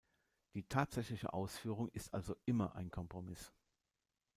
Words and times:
Die 0.55 0.63
tatsächliche 0.63 1.31
Ausführung 1.31 1.87
ist 1.89 2.11
also 2.11 2.35
immer 2.47 2.73
ein 2.73 2.89
Kompromiss. 2.89 3.53